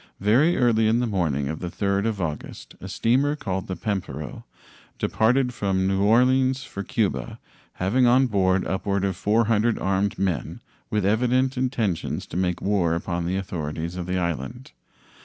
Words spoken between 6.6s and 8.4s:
for Cuba, having on